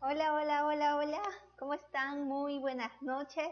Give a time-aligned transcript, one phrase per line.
[0.00, 1.22] Hola, hola, hola, hola.
[1.58, 2.28] ¿Cómo están?
[2.28, 3.48] Muy buenas noches.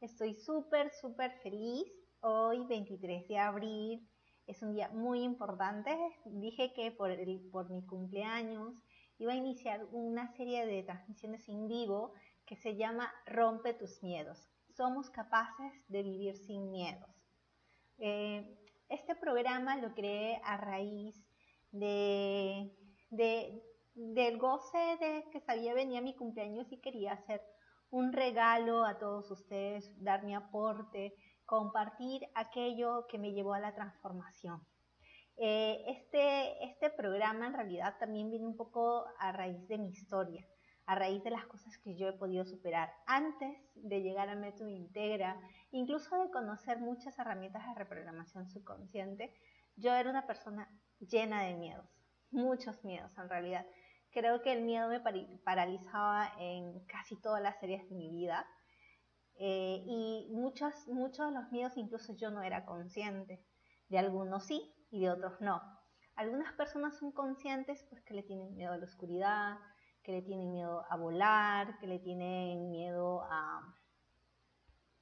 [0.00, 1.90] Estoy súper, súper feliz.
[2.20, 4.08] Hoy, 23 de abril,
[4.46, 5.90] es un día muy importante.
[6.26, 7.10] Dije que por,
[7.50, 8.74] por mi cumpleaños
[9.16, 12.12] iba a iniciar una serie de transmisiones en vivo
[12.44, 14.46] que se llama Rompe tus miedos.
[14.76, 17.10] Somos capaces de vivir sin miedos.
[17.96, 18.58] Eh,
[18.90, 21.16] este programa lo creé a raíz
[21.72, 22.72] de,
[23.10, 23.62] de,
[23.98, 27.42] del goce de que sabía venía mi cumpleaños y quería hacer
[27.90, 33.74] un regalo a todos ustedes, dar mi aporte, compartir aquello que me llevó a la
[33.74, 34.64] transformación.
[35.36, 40.46] Eh, este, este programa en realidad también viene un poco a raíz de mi historia,
[40.86, 44.68] a raíz de las cosas que yo he podido superar antes de llegar a Método
[44.68, 45.40] Integra,
[45.72, 49.34] incluso de conocer muchas herramientas de reprogramación subconsciente,
[49.74, 50.68] yo era una persona
[51.00, 51.88] llena de miedos,
[52.30, 53.66] muchos miedos en realidad
[54.12, 55.00] creo que el miedo me
[55.44, 58.46] paralizaba en casi todas las áreas de mi vida.
[59.40, 63.44] Eh, y muchos, muchos de los miedos incluso yo no era consciente.
[63.88, 65.60] De algunos sí y de otros no.
[66.16, 69.56] Algunas personas son conscientes pues que le tienen miedo a la oscuridad,
[70.02, 73.60] que le tienen miedo a volar, que le tienen miedo a,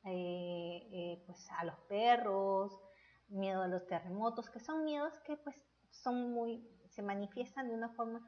[0.05, 2.79] eh, eh, pues a los perros,
[3.29, 5.57] miedo a los terremotos, que son miedos que pues
[5.91, 8.21] son muy, se manifiestan de una forma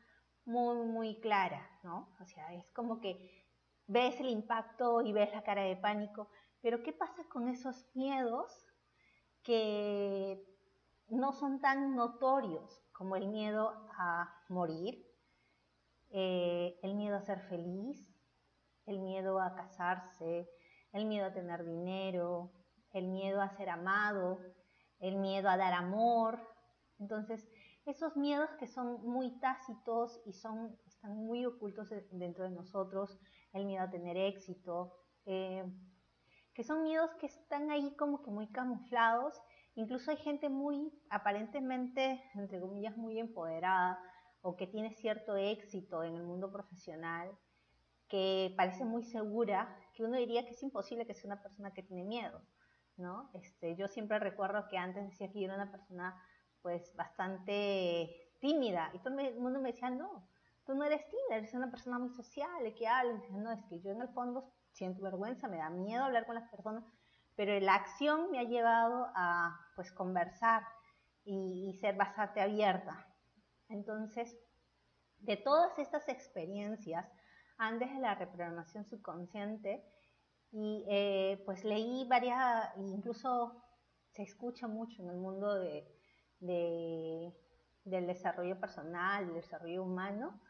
[0.44, 2.14] muy, muy clara, ¿no?
[2.20, 3.46] O sea, es como que
[3.86, 6.30] ves el impacto y ves la cara de pánico,
[6.60, 8.66] pero ¿qué pasa con esos miedos
[9.42, 10.44] que
[11.08, 15.06] no son tan notorios como el miedo a morir,
[16.10, 18.06] eh, el miedo a ser feliz,
[18.86, 20.48] el miedo a casarse,
[20.92, 22.52] el miedo a tener dinero,
[22.92, 24.40] el miedo a ser amado,
[24.98, 26.40] el miedo a dar amor.
[26.98, 27.48] Entonces,
[27.88, 33.18] esos miedos que son muy tácitos y son, están muy ocultos dentro de nosotros,
[33.54, 35.64] el miedo a tener éxito, eh,
[36.52, 39.40] que son miedos que están ahí como que muy camuflados,
[39.74, 43.98] incluso hay gente muy aparentemente, entre comillas, muy empoderada
[44.42, 47.30] o que tiene cierto éxito en el mundo profesional,
[48.06, 51.82] que parece muy segura, que uno diría que es imposible que sea una persona que
[51.82, 52.42] tiene miedo,
[52.96, 53.30] ¿no?
[53.32, 56.22] Este, yo siempre recuerdo que antes decía que yo era una persona
[56.62, 58.90] pues bastante tímida.
[58.94, 60.28] Y todo el mundo me decía, no,
[60.64, 63.20] tú no eres tímida, eres una persona muy social, que habla.
[63.30, 66.48] No, es que yo en el fondo siento vergüenza, me da miedo hablar con las
[66.50, 66.84] personas,
[67.36, 70.62] pero la acción me ha llevado a pues conversar
[71.24, 73.06] y, ser bastante abierta.
[73.68, 74.36] Entonces,
[75.18, 77.06] de todas estas experiencias,
[77.58, 79.84] antes de la reprogramación subconsciente,
[80.50, 83.62] y eh, pues leí varias, incluso
[84.12, 85.97] se escucha mucho en el mundo de,
[86.40, 87.32] de,
[87.84, 90.40] del desarrollo personal, del desarrollo humano,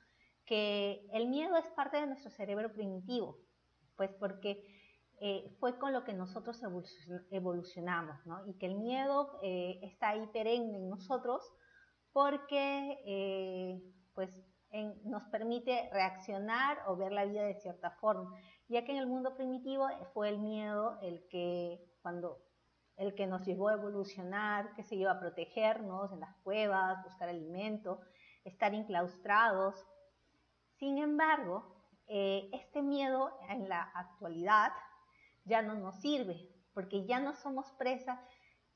[0.44, 3.38] que el miedo es parte de nuestro cerebro primitivo,
[3.96, 4.64] pues porque
[5.20, 6.62] eh, fue con lo que nosotros
[7.30, 8.46] evolucionamos, ¿no?
[8.46, 11.42] Y que el miedo eh, está ahí perenne en nosotros
[12.12, 13.82] porque eh,
[14.14, 14.30] pues
[15.04, 18.34] nos permite reaccionar o ver la vida de cierta forma,
[18.68, 22.38] ya que en el mundo primitivo fue el miedo el que cuando
[22.98, 27.28] el que nos llevó a evolucionar, que se iba a protegernos en las cuevas, buscar
[27.28, 28.00] alimento,
[28.44, 29.86] estar enclaustrados.
[30.78, 31.76] Sin embargo,
[32.08, 34.72] eh, este miedo en la actualidad
[35.44, 38.18] ya no nos sirve, porque ya no somos presas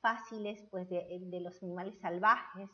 [0.00, 2.70] fáciles pues, de, los animales salvajes,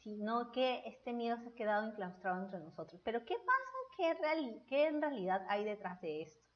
[0.00, 3.00] sino que este miedo se ha quedado enclaustrado entre nosotros.
[3.04, 4.16] Pero ¿qué pasa?
[4.18, 6.46] ¿Qué, ¿Qué en realidad hay detrás de esto?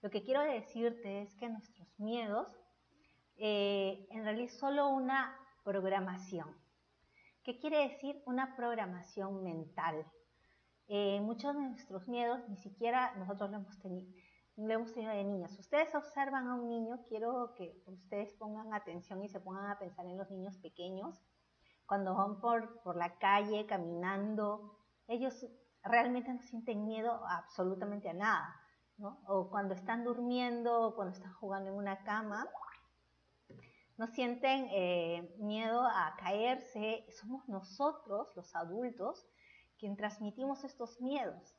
[0.00, 2.61] Lo que quiero decirte es que nuestros miedos
[3.44, 6.56] eh, en realidad solo una programación.
[7.42, 10.06] ¿Qué quiere decir una programación mental?
[10.86, 14.14] Eh, muchos de nuestros miedos ni siquiera nosotros lo hemos, tenido,
[14.56, 15.58] hemos tenido de niños.
[15.58, 20.06] Ustedes observan a un niño, quiero que ustedes pongan atención y se pongan a pensar
[20.06, 21.20] en los niños pequeños.
[21.84, 24.78] Cuando van por, por la calle caminando,
[25.08, 25.44] ellos
[25.82, 28.60] realmente no sienten miedo absolutamente a nada.
[28.98, 29.20] ¿no?
[29.26, 32.46] O cuando están durmiendo, o cuando están jugando en una cama,
[33.96, 39.26] no sienten eh, miedo a caerse, somos nosotros, los adultos,
[39.78, 41.56] quien transmitimos estos miedos.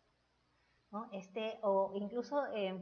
[1.12, 2.78] Este, o incluso, eh,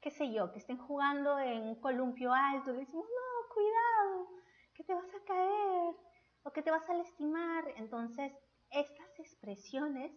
[0.00, 4.28] qué sé yo, que estén jugando en un columpio alto, le decimos, no, cuidado,
[4.74, 5.94] que te vas a caer,
[6.42, 7.64] o que te vas a lastimar.
[7.76, 8.32] Entonces,
[8.70, 10.12] estas expresiones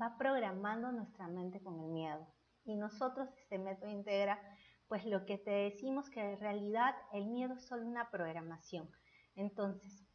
[0.00, 2.26] va programando nuestra mente con el miedo.
[2.64, 4.40] Y nosotros, este método integra,
[4.88, 8.90] pues lo que te decimos que en realidad el miedo es solo una programación.
[9.34, 10.06] Entonces,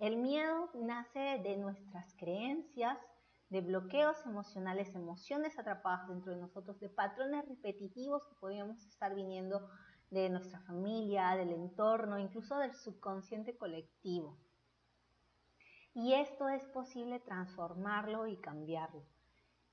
[0.00, 2.98] el miedo nace de nuestras creencias,
[3.50, 9.68] de bloqueos emocionales, emociones atrapadas dentro de nosotros, de patrones repetitivos que podríamos estar viniendo
[10.10, 14.38] de nuestra familia, del entorno, incluso del subconsciente colectivo.
[15.94, 19.04] Y esto es posible transformarlo y cambiarlo.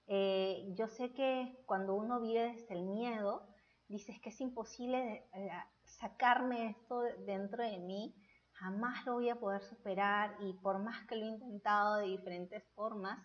[0.07, 3.48] Eh, yo sé que cuando uno vive desde el miedo,
[3.88, 5.51] dices que es imposible eh,
[5.84, 8.16] sacarme esto dentro de mí,
[8.51, 12.63] jamás lo voy a poder superar y por más que lo he intentado de diferentes
[12.75, 13.19] formas,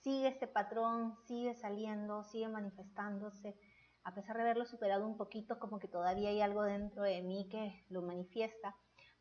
[0.00, 3.56] sigue este patrón, sigue saliendo, sigue manifestándose.
[4.04, 7.48] A pesar de haberlo superado un poquito, como que todavía hay algo dentro de mí
[7.50, 8.74] que lo manifiesta,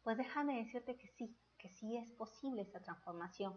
[0.03, 3.55] pues déjame decirte que sí, que sí es posible esa transformación.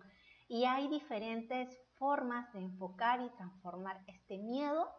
[0.48, 4.90] Y hay diferentes formas de enfocar y transformar este miedo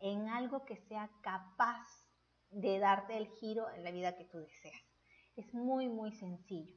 [0.00, 1.86] en algo que sea capaz
[2.50, 4.82] de darte el giro en la vida que tú deseas.
[5.36, 6.76] Es muy, muy sencillo.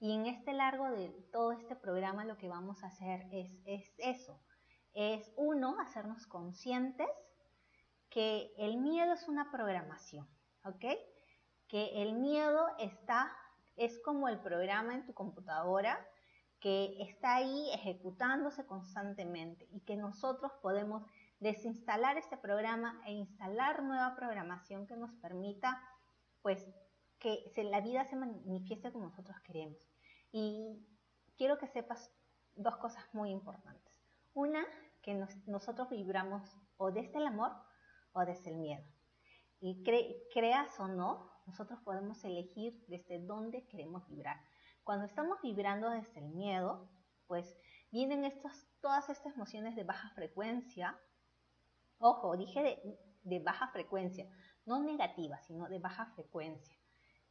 [0.00, 3.94] Y en este largo de todo este programa lo que vamos a hacer es, es
[3.98, 4.40] eso.
[4.94, 7.08] Es uno, hacernos conscientes
[8.10, 10.28] que el miedo es una programación,
[10.64, 10.84] ¿ok?
[11.68, 13.32] Que el miedo está,
[13.76, 15.98] es como el programa en tu computadora
[16.60, 21.04] que está ahí ejecutándose constantemente y que nosotros podemos
[21.42, 25.82] desinstalar este programa e instalar nueva programación que nos permita
[26.40, 26.64] pues
[27.18, 29.78] que la vida se manifieste como nosotros queremos.
[30.32, 30.84] Y
[31.36, 32.10] quiero que sepas
[32.54, 34.02] dos cosas muy importantes.
[34.34, 34.64] Una,
[35.02, 35.14] que
[35.46, 36.42] nosotros vibramos
[36.76, 37.52] o desde el amor
[38.12, 38.84] o desde el miedo.
[39.60, 39.82] Y
[40.32, 44.40] creas o no, nosotros podemos elegir desde dónde queremos vibrar.
[44.84, 46.88] Cuando estamos vibrando desde el miedo,
[47.26, 47.56] pues
[47.90, 48.32] vienen
[48.80, 50.98] todas estas emociones de baja frecuencia.
[52.04, 52.80] Ojo, dije
[53.22, 54.28] de, baja frecuencia,
[54.66, 56.76] no negativa, sino de baja frecuencia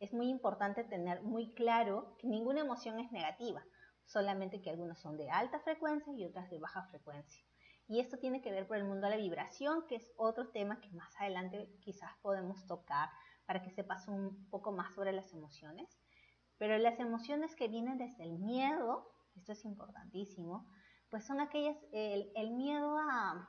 [0.02, 3.64] es muy importante tener muy claro que ninguna emoción es negativa,
[4.04, 7.46] solamente que algunas son de alta frecuencia y otras de baja frecuencia.
[7.88, 10.82] Y esto tiene que ver por el mundo de la vibración, que es otro tema
[10.82, 13.10] que más adelante quizás podemos tocar
[13.46, 16.02] para que sepas un poco más sobre las emociones.
[16.58, 20.68] Pero las emociones que vienen desde el miedo, esto es importantísimo,
[21.12, 23.48] pues son aquellas, el, miedo a,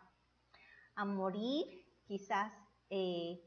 [0.95, 1.67] a morir,
[2.07, 2.53] quizás
[2.91, 3.41] eh,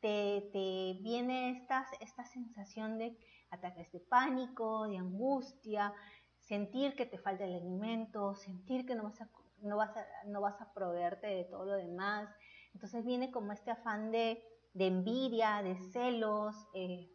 [0.00, 3.18] te, viene esta, esta sensación de
[3.50, 5.92] ataques de pánico, de angustia,
[6.38, 9.30] sentir que te falta el alimento, sentir que no vas a,
[9.62, 12.28] no vas a, no vas a proveerte de todo lo demás.
[12.72, 14.42] Entonces viene como este afán de,
[14.74, 17.10] envidia, de celos, eh,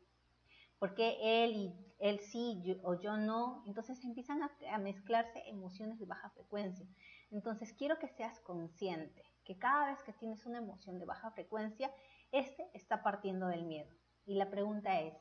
[0.77, 3.63] porque él y él sí o yo no.
[3.65, 6.85] Entonces empiezan a mezclarse emociones de baja frecuencia.
[7.31, 11.93] Entonces quiero que seas consciente que cada vez que tienes una emoción de baja frecuencia,
[12.31, 13.89] este está partiendo del miedo.
[14.25, 15.13] Y la pregunta es,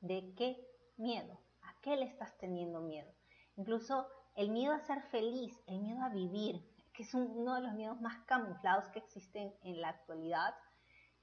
[0.00, 0.64] ¿de qué
[0.96, 1.40] miedo?
[1.62, 3.12] ¿A qué le estás teniendo miedo?
[3.56, 4.06] Incluso
[4.36, 8.00] el miedo a ser feliz, el miedo a vivir, que es uno de los miedos
[8.00, 10.54] más camuflados que existen en la actualidad,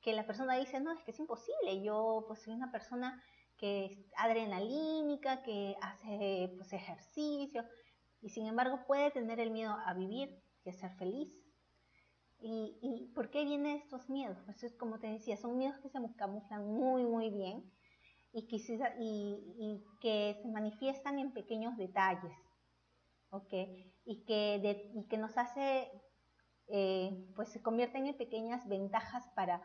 [0.01, 3.21] que la persona dice, no, es que es imposible, yo pues soy una persona
[3.57, 7.65] que es adrenalínica, que hace pues, ejercicio,
[8.21, 11.35] y sin embargo puede tener el miedo a vivir y a ser feliz.
[12.49, 14.37] ¿Y, por qué vienen estos miedos?
[14.45, 17.69] Pues es como te decía, son miedos que se camuflan muy, muy bien
[18.31, 18.55] y que,
[18.99, 22.37] y, que se manifiestan en pequeños detalles,
[23.31, 23.53] ¿ok?
[24.05, 25.91] Y que, y que nos hace,
[26.69, 29.61] eh, pues se convierten en pequeñas ventajas para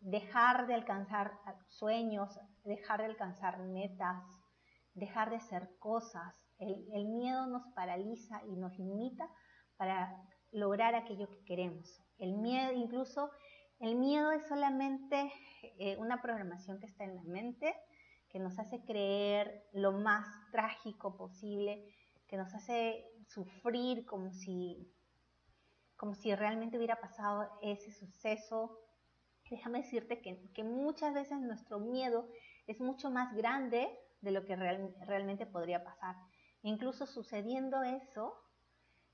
[0.00, 2.30] dejar de alcanzar sueños,
[2.64, 4.24] dejar de alcanzar metas,
[4.94, 6.34] dejar de hacer cosas.
[6.58, 9.28] El, el miedo nos paraliza y nos limita
[9.76, 10.16] para
[10.56, 12.02] lograr aquello que queremos.
[12.18, 13.30] El miedo, incluso
[13.78, 15.30] el miedo es solamente
[15.78, 17.74] eh, una programación que está en la mente,
[18.30, 21.94] que nos hace creer lo más trágico posible,
[22.26, 24.90] que nos hace sufrir como si,
[25.96, 28.80] como si realmente hubiera pasado ese suceso.
[29.50, 32.28] Déjame decirte que, muchas veces nuestro miedo
[32.66, 33.88] es mucho más grande
[34.22, 36.16] de lo que realmente podría pasar.
[36.62, 38.34] Incluso sucediendo eso,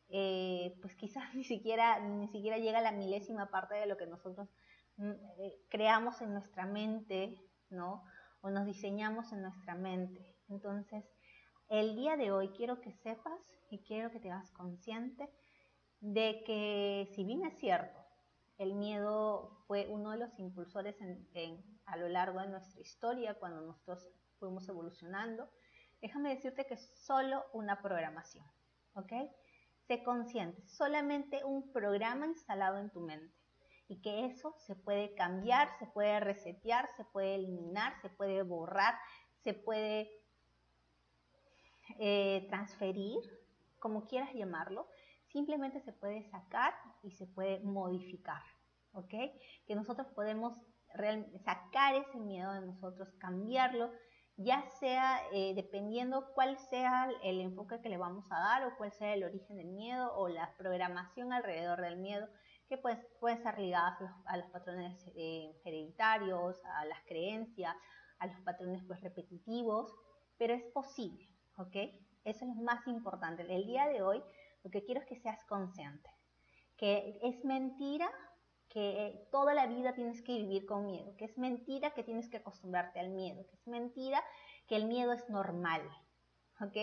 [0.08, 0.94] eh, pues
[1.34, 4.48] ni siquiera, ni siquiera llega a la milésima parte de lo que nosotros
[4.96, 7.36] mm, eh, creamos en nuestra mente,
[7.70, 8.04] ¿no?
[8.40, 10.34] O nos diseñamos en nuestra mente.
[10.48, 11.04] Entonces,
[11.68, 15.28] el día de hoy quiero que sepas y quiero que te hagas consciente
[16.00, 18.00] de que si bien es cierto,
[18.58, 20.96] el miedo fue uno de los impulsores
[21.86, 24.06] a lo largo de nuestra historia cuando nosotros
[24.38, 25.48] fuimos evolucionando,
[26.00, 28.44] déjame decirte que es solo una programación,
[28.94, 29.12] ¿ok?
[30.00, 33.34] Consciente, solamente un programa instalado en tu mente
[33.88, 38.94] y que eso se puede cambiar, se puede resetear, se puede eliminar, se puede borrar,
[39.42, 40.10] se puede
[41.98, 43.18] eh, transferir,
[43.78, 44.88] como quieras llamarlo,
[45.26, 46.72] simplemente se puede sacar
[47.02, 48.42] y se puede modificar,
[48.92, 49.14] ¿ok?
[49.66, 50.58] Que nosotros podemos
[51.44, 53.92] sacar ese miedo de nosotros, cambiarlo,
[54.36, 58.92] ya sea eh, dependiendo cuál sea el enfoque que le vamos a dar o cuál
[58.92, 62.28] sea el origen del miedo o la programación alrededor del miedo,
[62.68, 63.96] que pues, puede ser ligada
[64.26, 67.76] a los, patrones eh, hereditarios, a las creencias,
[68.18, 69.94] a los patrones pues repetitivos,
[70.38, 71.76] pero es posible, ¿ok?
[72.24, 73.42] Eso es lo más importante.
[73.42, 74.22] El día de hoy
[74.64, 76.08] lo que quiero es que seas consciente,
[76.76, 78.10] que es mentira
[78.72, 82.38] que toda la vida tienes que vivir con miedo, que es mentira que tienes que
[82.38, 84.24] acostumbrarte al miedo, que es mentira
[84.66, 85.82] que el miedo es normal,
[86.58, 86.76] ¿ok?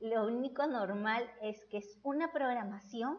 [0.00, 3.18] Lo único normal es que es una programación,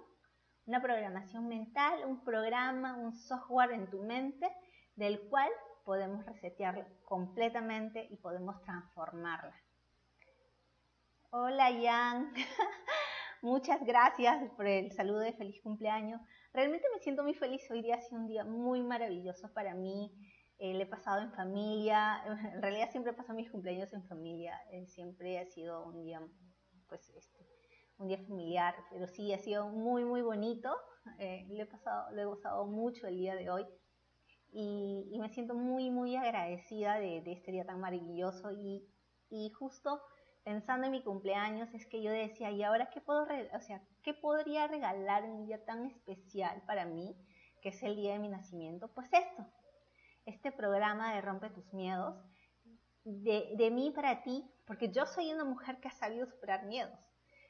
[0.66, 4.50] una programación mental, un programa, un software en tu mente
[4.96, 5.50] del cual
[5.86, 9.56] podemos resetearla completamente y podemos transformarla.
[11.30, 12.34] Hola Jan,
[13.44, 16.22] muchas gracias por el saludo de feliz cumpleaños.
[16.54, 20.12] Realmente me siento muy feliz, hoy día ha sido un día muy maravilloso para mí.
[20.58, 22.24] Eh, he pasado en familia,
[22.56, 26.22] en realidad siempre paso mis cumpleaños en familia, eh, siempre ha sido un día,
[26.88, 27.48] pues, este,
[27.98, 30.76] un día familiar, pero sí ha sido muy, muy bonito.
[31.20, 33.66] Eh, he pasado, lo he gozado mucho el día de hoy
[34.52, 40.02] y, me siento muy, muy agradecida de, este día tan maravilloso y justo
[40.44, 44.14] pensando en mi cumpleaños es que yo decía, ¿y ahora qué puedo, o sea, qué
[44.14, 47.16] podría regalar un día tan especial para mí,
[47.62, 48.88] que es el día de mi nacimiento?
[48.90, 49.46] Pues esto,
[50.26, 52.16] este programa de Rompe tus miedos,
[53.04, 56.98] de, de mí para ti, porque yo soy una mujer que ha sabido superar miedos.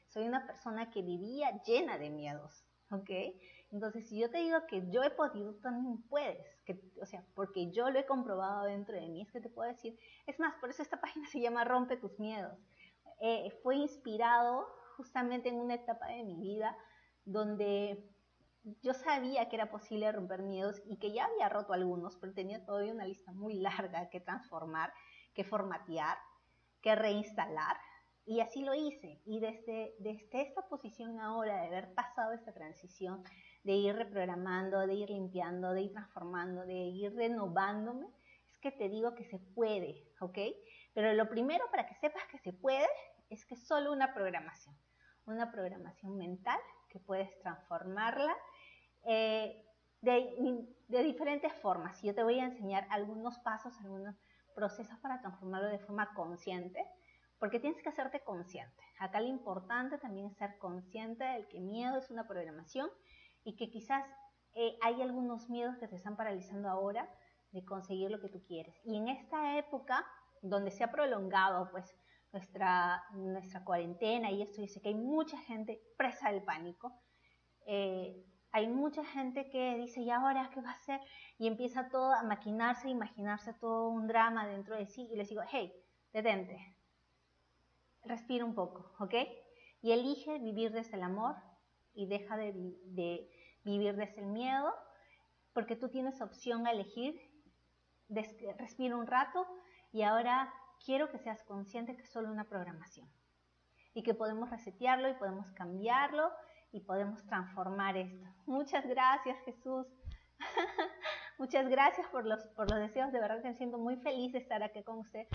[0.08, 3.10] Soy una persona que vivía llena de miedos, ¿ok?
[3.72, 6.44] Entonces, si yo te digo que yo he podido, también puedes.
[6.64, 9.68] Que, o sea, porque yo lo he comprobado dentro de mí, es que te puedo
[9.68, 9.98] decir.
[10.26, 12.58] Es más, por eso esta página se llama Rompe tus miedos.
[13.20, 16.76] Eh, fue inspirado justamente en una etapa de mi vida
[17.24, 18.10] donde
[18.82, 22.64] yo sabía que era posible romper miedos y que ya había roto algunos, pero tenía
[22.64, 24.92] todavía una lista muy larga que transformar,
[25.34, 26.18] que formatear,
[26.82, 27.76] que reinstalar.
[28.26, 29.22] Y así lo hice.
[29.24, 33.24] Y desde, desde esta posición ahora, de haber pasado esta transición,
[33.64, 38.06] de ir reprogramando, de ir limpiando, de ir transformando, de ir renovándome,
[38.48, 40.38] es que te digo que se puede, ¿ok?
[40.92, 42.86] Pero lo primero para que sepas que se puede
[43.30, 44.76] es que solo una programación,
[45.24, 46.58] una programación mental
[46.90, 48.36] que puedes transformarla
[49.04, 49.64] eh,
[50.02, 52.02] de, de, diferentes formas.
[52.02, 54.16] Yo te voy a enseñar algunos pasos, algunos
[54.54, 56.84] procesos para transformarlo de forma consciente,
[57.38, 58.82] porque tienes que hacerte consciente.
[58.98, 62.90] Acá lo importante también es ser consciente del que miedo es una programación
[63.44, 64.04] y que quizás
[64.54, 67.08] eh, hay algunos miedos que te están paralizando ahora
[67.52, 68.74] de conseguir lo que tú quieres.
[68.84, 70.04] Y en esta época
[70.42, 71.94] donde se ha prolongado pues
[72.32, 76.92] nuestra, nuestra cuarentena y esto dice que hay mucha gente presa del pánico.
[77.66, 81.00] Eh, hay mucha gente que dice, ¿y ahora qué va a hacer?
[81.38, 85.08] Y empieza todo a maquinarse, imaginarse todo un drama dentro de sí.
[85.12, 85.72] Y les digo, hey,
[86.12, 86.76] detente,
[88.02, 89.14] respira un poco, ¿ok?
[89.82, 91.36] Y elige vivir desde el amor
[91.94, 92.52] y deja de,
[92.86, 93.30] de
[93.64, 94.74] vivir desde el miedo,
[95.52, 97.20] porque tú tienes opción a elegir,
[98.08, 99.46] respira un rato
[99.92, 100.52] y ahora
[100.84, 103.08] quiero que seas consciente que es solo una programación
[103.94, 106.30] y que podemos resetearlo y podemos cambiarlo
[106.72, 108.26] y podemos transformar esto.
[108.46, 109.86] Muchas gracias Jesús.
[111.38, 113.12] Muchas gracias por los, por los deseos.
[113.12, 115.26] De verdad que me siento muy feliz de estar aquí con usted.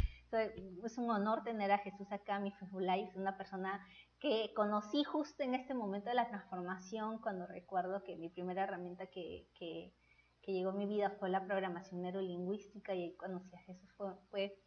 [0.83, 3.09] es un honor tener a Jesús acá, mi Facebook Live.
[3.09, 3.85] Es una persona
[4.19, 9.07] que conocí justo en este momento de la transformación, cuando recuerdo que mi primera herramienta
[9.07, 9.93] que, que,
[10.41, 13.89] que llegó a mi vida fue la programación neurolingüística y conocí a Jesús.
[14.29, 14.57] Fue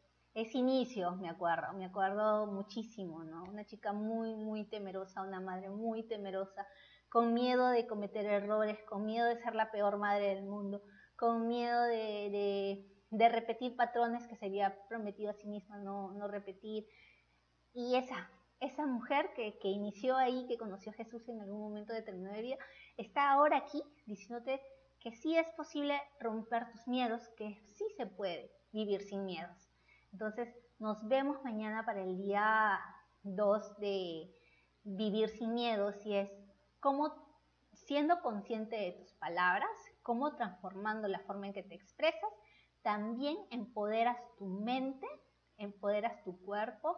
[0.40, 3.42] ese inicio, me acuerdo, me acuerdo muchísimo, ¿no?
[3.44, 6.66] Una chica muy, muy temerosa, una madre muy temerosa,
[7.08, 10.80] con miedo de cometer errores, con miedo de ser la peor madre del mundo,
[11.16, 16.28] con miedo de, de, repetir patrones que se había prometido a sí misma no, no
[16.28, 16.86] repetir.
[17.72, 18.30] Y esa,
[18.60, 22.42] esa mujer que, que, inició ahí, que conoció a Jesús en algún momento determinado de
[22.42, 22.58] vida,
[22.96, 24.60] está ahora aquí diciéndote
[25.00, 29.67] que sí es posible romper tus miedos, que sí se puede vivir sin miedos.
[30.12, 30.48] Entonces,
[30.78, 32.80] nos vemos mañana para el día
[33.22, 34.34] 2 de
[34.84, 36.30] vivir sin miedo, si es
[36.80, 37.12] cómo,
[37.72, 39.70] siendo consciente de tus palabras,
[40.02, 42.30] cómo transformando la forma en que te expresas,
[42.82, 45.06] también empoderas tu mente,
[45.56, 46.96] empoderas tu cuerpo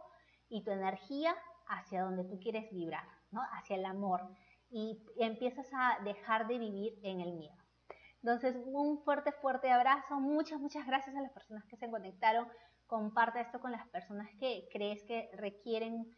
[0.48, 1.34] y tu energía
[1.66, 3.40] hacia donde tú quieres vibrar, ¿no?
[3.52, 4.28] hacia el amor,
[4.68, 7.56] y empiezas a dejar de vivir en el miedo.
[8.22, 10.20] Entonces, un fuerte, fuerte abrazo.
[10.20, 12.46] Muchas, muchas gracias a las personas que se conectaron
[12.90, 16.12] comparte esto con las personas que crees que requieren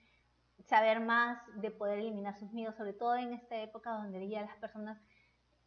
[0.64, 4.56] saber más, de poder eliminar sus miedos, sobre todo en esta época donde ya las
[4.56, 4.98] personas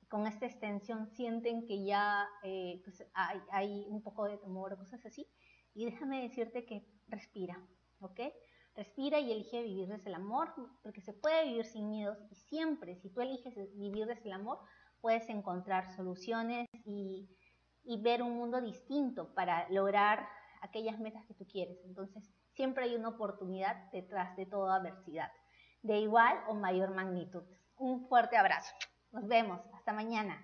[0.09, 4.77] con esta extensión sienten que ya eh, pues, hay, hay, un poco de temor o
[4.77, 5.27] cosas así.
[5.75, 7.61] Y déjame decirte que respira,
[7.99, 8.21] ¿ok?
[8.75, 12.95] Respira y elige vivir desde el amor, porque se puede vivir sin miedos y siempre,
[12.95, 14.59] si tú eliges vivir desde el amor,
[15.01, 17.29] puedes encontrar soluciones y,
[17.83, 20.27] y ver un mundo distinto para lograr
[20.65, 21.77] aquellas metas que tú quieres.
[21.85, 25.31] Entonces, siempre hay una oportunidad detrás de toda adversidad,
[25.81, 27.43] de igual o mayor magnitud.
[27.77, 28.73] Un fuerte abrazo.
[29.11, 29.61] Nos vemos.
[29.73, 30.37] Hasta mañana.